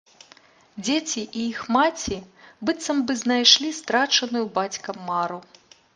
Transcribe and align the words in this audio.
Дзеці 0.85 1.21
і 1.23 1.41
іх 1.51 1.59
маці 1.75 2.17
быццам 2.69 2.97
бы 3.11 3.19
знайшлі 3.25 3.69
страчаную 3.81 4.43
бацькам 4.57 4.95
мару. 5.13 5.39